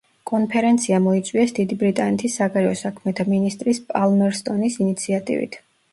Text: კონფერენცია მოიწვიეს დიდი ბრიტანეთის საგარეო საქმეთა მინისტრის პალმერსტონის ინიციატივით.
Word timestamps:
კონფერენცია 0.29 0.99
მოიწვიეს 1.07 1.53
დიდი 1.59 1.77
ბრიტანეთის 1.83 2.37
საგარეო 2.41 2.73
საქმეთა 2.81 3.27
მინისტრის 3.35 3.83
პალმერსტონის 3.93 4.81
ინიციატივით. 4.87 5.61